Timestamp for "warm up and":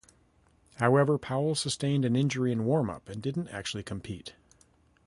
2.65-3.21